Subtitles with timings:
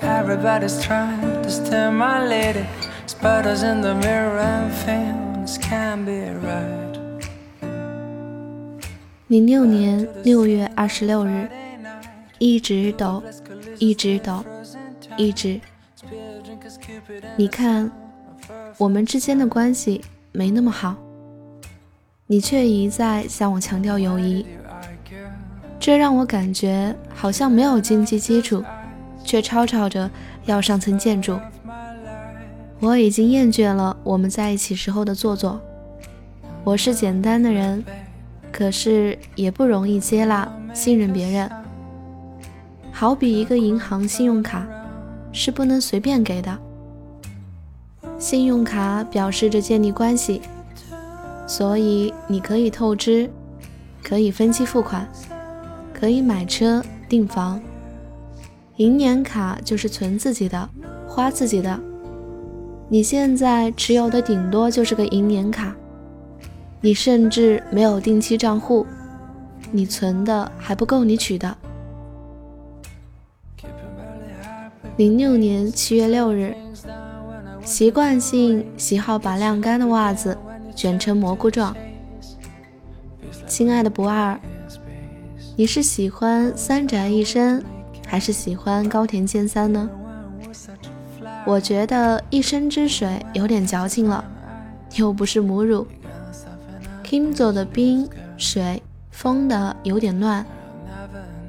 [0.00, 2.66] Everybody's trying to steal my lady.
[3.06, 6.98] Spiders in the mirror and things can't be right.
[9.28, 11.48] 零六年六月二十六日，
[12.38, 13.22] 一直抖，
[13.78, 14.44] 一直抖，
[15.17, 15.59] 一直。
[17.37, 17.89] 你看，
[18.77, 20.95] 我们之间的关系没那么好，
[22.27, 24.45] 你却一再向我强调友谊，
[25.79, 28.63] 这让我感觉好像没有经济基础，
[29.23, 30.09] 却吵吵着
[30.45, 31.39] 要上层建筑。
[32.79, 35.61] 我已经厌倦了我们在一起时候的做作。
[36.65, 37.83] 我是简单的人，
[38.51, 41.49] 可是也不容易接纳、信任别人。
[42.91, 44.67] 好比一个银行信用卡，
[45.33, 46.57] 是不能随便给的。
[48.17, 50.41] 信用卡表示着建立关系，
[51.45, 53.29] 所以你可以透支，
[54.01, 55.05] 可以分期付款，
[55.93, 57.59] 可以买车订房。
[58.77, 60.69] 银联卡就是存自己的，
[61.07, 61.77] 花自己的。
[62.89, 65.75] 你现在持有的顶多就是个银联卡，
[66.79, 68.85] 你甚至没有定期账户，
[69.71, 71.57] 你存的还不够你取的。
[74.95, 76.55] 零六年七月六日。
[77.65, 80.37] 习惯性喜好把晾干的袜子
[80.75, 81.75] 卷成蘑菇状。
[83.47, 84.39] 亲爱的不二，
[85.55, 87.63] 你是喜欢三宅一生，
[88.05, 89.89] 还是喜欢高田健三呢？
[91.45, 94.23] 我觉得一生之水有点矫情了，
[94.95, 95.87] 又不是母乳。
[97.03, 98.07] Kim 做的冰
[98.37, 100.45] 水封的有点乱，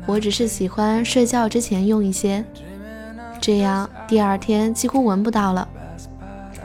[0.06, 2.44] 我只是喜欢睡觉之前用一些，
[3.44, 5.68] 这样第二天几乎闻不到了。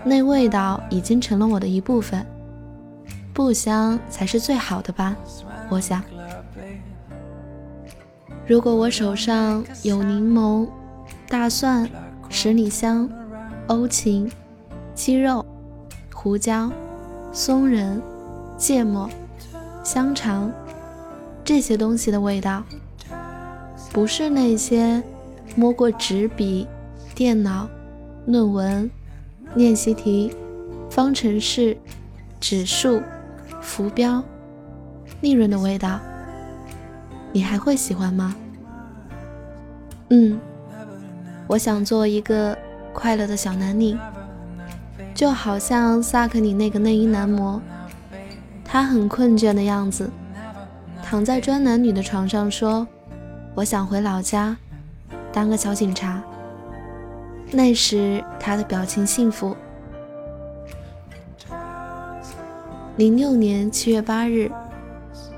[0.01, 2.25] 那味道已经成了我的一部分，
[3.33, 5.13] 不香才是最好的吧？
[5.67, 6.01] 我想，
[8.47, 10.65] 如果我手上有柠檬、
[11.27, 11.85] 大蒜、
[12.29, 13.09] 十里香、
[13.67, 14.31] 欧芹、
[14.95, 15.45] 鸡肉、
[16.13, 16.71] 胡椒、
[17.33, 18.01] 松仁、
[18.57, 19.09] 芥末、
[19.83, 20.49] 香肠
[21.43, 22.63] 这些东西的味道，
[23.91, 25.03] 不是那些
[25.55, 26.67] 摸过纸笔、
[27.13, 27.67] 电脑、
[28.25, 28.89] 论文。
[29.55, 30.31] 练习题、
[30.91, 31.75] 方程式、
[32.39, 33.01] 指数、
[33.59, 34.23] 浮标、
[35.21, 35.99] 利润的味道，
[37.33, 38.35] 你还会喜欢吗？
[40.09, 40.39] 嗯，
[41.47, 42.55] 我想做一个
[42.93, 43.97] 快乐的小男女，
[45.15, 47.59] 就好像萨克里那个内衣男模，
[48.63, 50.11] 他很困倦的样子，
[51.01, 52.87] 躺在专男女的床上说
[53.55, 54.55] ：“我想回老家，
[55.31, 56.21] 当个小警察。”
[57.51, 59.55] 那时他的表情幸福。
[62.97, 64.51] 零六年七月八日，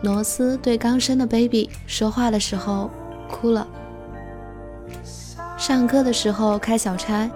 [0.02, 2.90] 罗斯对刚生的 baby 说话的时候
[3.30, 3.68] 哭了。
[5.58, 7.30] 上课的时候开小差，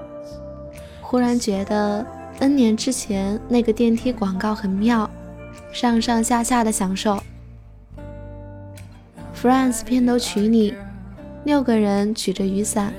[1.00, 2.06] 忽然觉得
[2.40, 5.08] N 年之前那个电梯广告很妙，
[5.72, 7.22] 上上下下的享受。
[9.40, 10.74] France 片头曲里，
[11.45, 12.91] 六个人举着雨伞。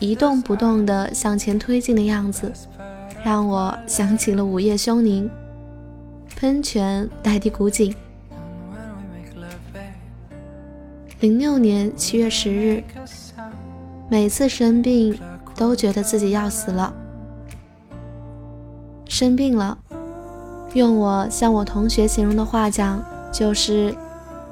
[0.00, 2.52] 一动不动地向前推进的样子，
[3.24, 5.28] 让我想起了《午夜凶铃》。
[6.36, 7.92] 喷泉代替古井。
[11.18, 12.84] 零六年七月十日，
[14.08, 15.18] 每次生病
[15.56, 16.94] 都觉得自己要死了。
[19.06, 19.76] 生病了，
[20.74, 23.92] 用我向我同学形容的话讲，就是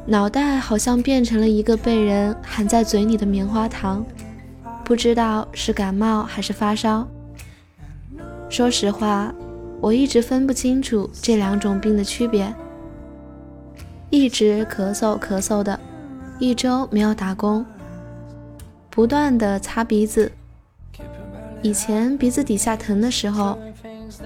[0.09, 4.06] 脑袋好像变成了一个被人含在嘴里的棉花糖。
[4.84, 7.06] 不知道是感冒还是发烧。
[8.49, 9.34] 说实话，
[9.81, 12.55] 我一直分不清楚这两种病的区别。
[14.09, 15.78] 一直咳嗽咳嗽的，
[16.38, 17.67] 一周没有打工，
[18.88, 20.31] 不断的擦鼻子。
[21.62, 23.58] 以前鼻子底下疼的时候，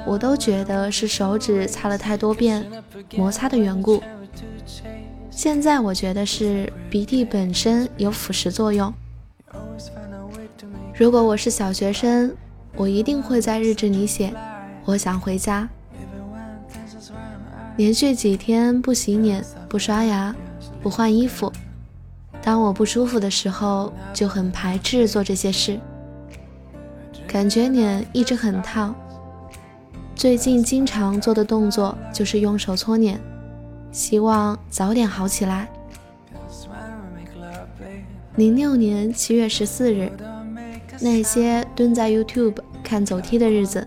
[0.04, 2.66] 我都觉得是手指擦了太多遍
[3.16, 4.02] 摩擦的缘故。
[5.42, 8.92] 现在我觉得是鼻涕本身有腐蚀作用。
[10.94, 12.30] 如果我是小学生，
[12.76, 14.34] 我一定会在日志里写：
[14.84, 15.66] 我想回家。
[17.78, 20.36] 连续几天不洗脸、不刷牙、
[20.82, 21.50] 不换衣服。
[22.42, 25.80] 当我不舒服的时候，就很排斥做这些事，
[27.26, 28.94] 感觉脸一直很烫。
[30.14, 33.18] 最近经常做的动作就是用手搓脸，
[33.92, 35.68] 希望早点好起来。
[38.36, 40.10] 零六年七月十四日。
[41.02, 43.86] 那些蹲在 YouTube 看走梯的日子。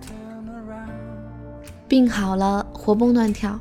[1.87, 3.59] 病好了，活蹦乱跳，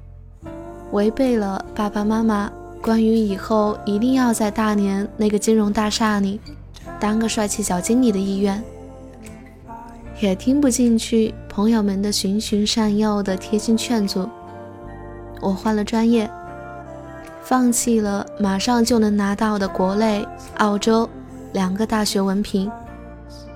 [0.92, 2.50] 违背了爸爸妈妈
[2.80, 6.40] 关于以后一定要在大连那个金融大厦里
[6.98, 8.64] 当个帅气小经理的意愿，
[10.18, 14.26] 也听不进去朋友们的循循善诱的贴心劝阻。
[15.42, 16.30] 我换了专业，
[17.42, 20.24] 放弃了马上就能拿到的国内、
[20.58, 21.10] 澳洲
[21.52, 22.70] 两个大学文凭，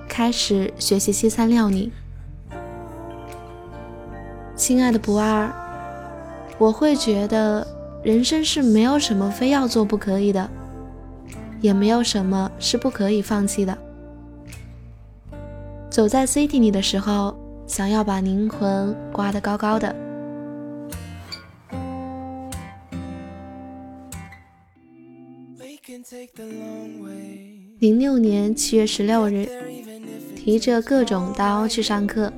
[0.07, 1.93] 开始学习西餐料理。
[4.57, 5.49] 亲爱的不二，
[6.57, 7.65] 我会觉得
[8.03, 10.49] 人生是没有什么非要做不可以的，
[11.61, 13.77] 也没有什么是不可以放弃的。
[15.89, 17.33] 走在 City 里的时候，
[17.65, 20.06] 想要把灵魂挂得高高的。
[27.79, 29.45] 零六年七月十六日，
[30.37, 32.31] 提着各种刀去上课，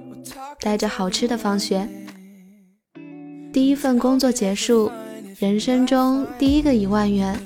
[0.60, 1.88] 带着好吃的放学。
[3.54, 4.92] 第一份工作结束，
[5.38, 7.40] 人生中第一个一万元，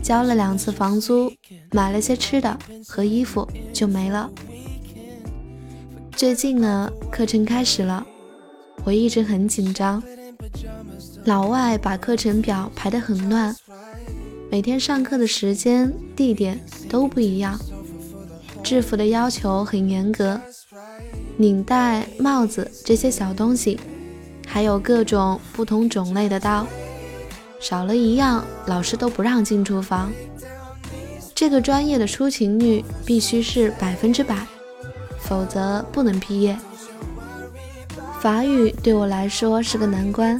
[0.00, 1.32] 交了两次房租，
[1.72, 2.56] 买了些吃的
[2.86, 4.30] 和衣服就没了。
[6.12, 8.06] 最近呢，课程开始了，
[8.84, 10.00] 我一直很紧张。
[11.24, 13.56] 老外把课程表排得很乱。
[14.52, 17.58] 每天上课的时间、地点都不一样，
[18.62, 20.38] 制服的要求很严格，
[21.38, 23.80] 领带、帽子这些小东西，
[24.46, 26.66] 还有各种不同种类的刀，
[27.62, 30.12] 少了一样，老师都不让进厨房。
[31.34, 34.46] 这个专业的出勤率必须是百分之百，
[35.18, 36.54] 否则不能毕业。
[38.20, 40.38] 法语对我来说是个难关，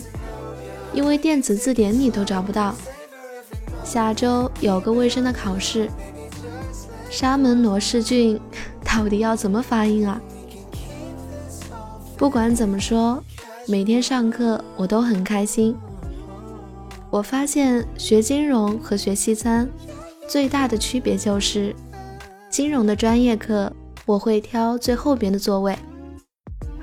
[0.93, 2.75] 因为电子字典里都找不到。
[3.85, 5.89] 下周有个卫生的考试，
[7.11, 8.41] 沙门罗氏菌
[8.85, 10.21] 到底要怎么发音啊？
[12.17, 13.23] 不管怎么说，
[13.67, 15.77] 每天上课我都很开心。
[17.11, 19.69] 我发现学金融和学西餐
[20.27, 21.75] 最大的区别就是，
[22.49, 23.71] 金融的专业课
[24.07, 25.77] 我会挑最后边的座位，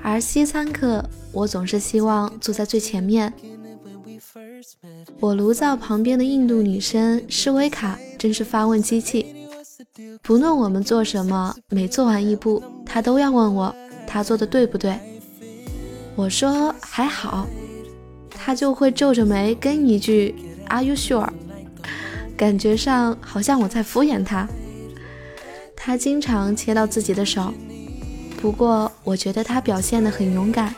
[0.03, 3.33] 而西餐课我总是希望坐在最前面。
[5.21, 9.25] 我炉灶旁边的印度女生施维卡真是发问机器，
[10.21, 13.75] 不论我们做什么，每做完一步，她都要问我，
[14.07, 14.97] 她做的对不对？
[16.15, 17.45] 我说还好，
[18.29, 20.33] 她就会皱着眉跟一句
[20.69, 21.27] Are you sure？
[22.37, 24.47] 感觉上好像我在敷衍她。
[25.75, 27.53] 她经常切到自己的手，
[28.41, 30.73] 不过我觉得她表现得很勇敢。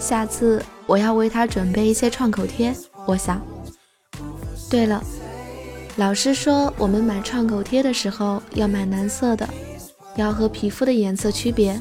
[0.00, 2.74] 下次我要为她准备一些创口贴。
[3.06, 3.40] 我想，
[4.68, 5.02] 对了，
[5.96, 9.48] 老师说我们买创口贴的时候要买蓝色的，
[10.16, 11.80] 要和皮肤的颜色区别。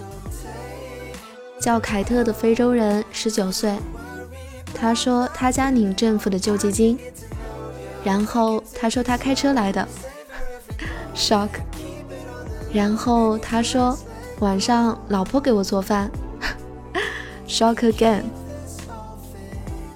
[1.59, 3.75] 叫凯特的非洲人十九岁，
[4.73, 6.99] 他说他家领政府的救济金，
[8.03, 9.87] 然后他说他开车来的
[11.15, 11.49] ，shock，
[12.71, 13.97] 然后他说
[14.41, 16.11] 晚上老婆给我做饭，
[17.47, 18.21] shock again。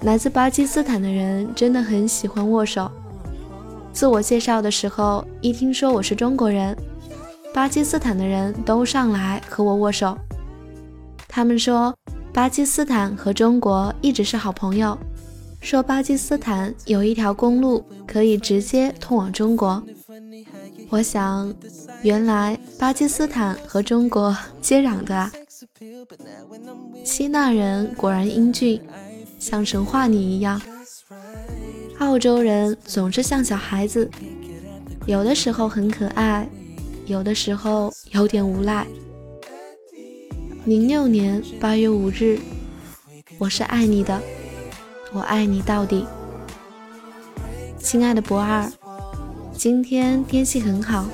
[0.02, 2.90] 来自巴基斯坦的人真的很喜欢握手。
[3.92, 6.74] 自我介绍的时候，一听说我是中国人，
[7.52, 10.16] 巴基斯坦的人都上来和我握手。
[11.28, 11.94] 他们说
[12.32, 14.96] 巴基斯坦和中国一直是好朋友，
[15.60, 19.82] 说巴基斯坦有一条公路可以直接通往中国。
[20.88, 21.52] 我想，
[22.02, 25.30] 原来巴基斯坦和中国接壤的啊。
[27.04, 28.80] 希腊人果然英俊。
[29.40, 30.60] 像神话里一样，
[31.98, 34.08] 澳洲人总是像小孩子，
[35.06, 36.46] 有的时候很可爱，
[37.06, 38.86] 有的时候有点无赖。
[40.66, 42.38] 零六年八月五日，
[43.38, 44.20] 我是爱你的，
[45.10, 46.06] 我爱你到底，
[47.78, 48.70] 亲爱的博二，
[49.56, 51.06] 今天天气很好，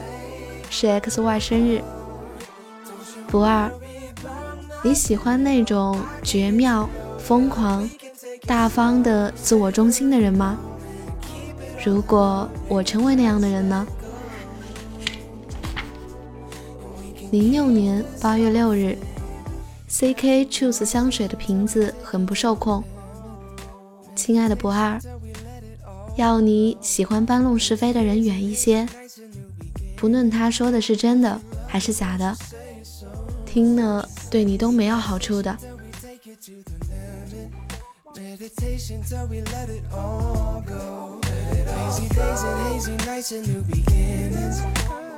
[0.68, 1.80] 是 X Y 生日，
[3.28, 3.70] 博二，
[4.82, 6.90] 你喜欢那种绝妙、
[7.20, 7.88] 疯狂？
[8.46, 10.56] 大方的、自我中心的人吗？
[11.84, 13.86] 如果我成为那样的人呢？
[17.32, 18.96] 零六年八月六日
[19.90, 22.82] ，CK Choose 香水的瓶子很不受控。
[24.14, 25.00] 亲爱的不二，
[26.16, 28.88] 要你喜欢搬弄是非的人远一些，
[29.96, 32.36] 不论他说的是真的还是假的，
[33.44, 35.56] 听了对你都没有好处的。
[38.18, 41.20] Meditation till we let it all go.
[41.24, 44.60] Hazy days and hazy nights and new beginnings.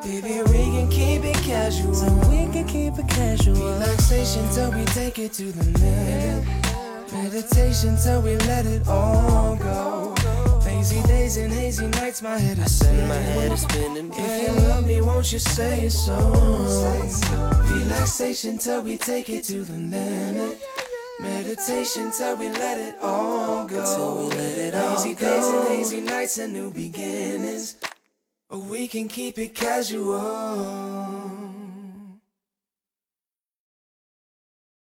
[0.02, 1.94] Baby, we can keep it casual.
[1.94, 3.54] So we can keep it casual.
[3.54, 6.44] Relaxation till we take it to the limit.
[7.12, 10.14] Meditation till we let it all go.
[10.64, 13.08] Hazy days and hazy nights, my head is spinning.
[13.08, 14.12] My head is spinning.
[14.14, 16.16] If you love me, won't you say it so?
[17.70, 20.77] Relaxation till we take it to the limit.
[21.20, 23.82] Meditation till we let it all go.
[23.96, 25.26] Till we let it all hazy go.
[25.26, 27.76] days and hazy nights and new beginnings.
[28.50, 31.17] Or we can keep it casual.